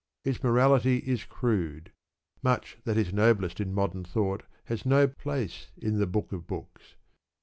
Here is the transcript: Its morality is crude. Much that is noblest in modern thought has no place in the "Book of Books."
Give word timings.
Its 0.23 0.41
morality 0.41 0.97
is 1.05 1.25
crude. 1.25 1.91
Much 2.41 2.79
that 2.85 2.97
is 2.97 3.13
noblest 3.13 3.59
in 3.61 3.71
modern 3.71 4.03
thought 4.03 4.41
has 4.63 4.83
no 4.83 5.07
place 5.07 5.67
in 5.77 5.99
the 5.99 6.07
"Book 6.07 6.31
of 6.31 6.47
Books." 6.47 6.95